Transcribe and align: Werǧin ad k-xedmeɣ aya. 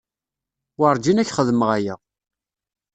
Werǧin 0.79 1.21
ad 1.21 1.27
k-xedmeɣ 1.27 1.69
aya. 1.77 1.95